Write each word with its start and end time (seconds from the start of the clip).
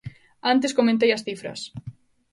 Antes 0.53 0.75
comentei 0.79 1.11
as 1.13 1.23
cifras. 1.27 1.59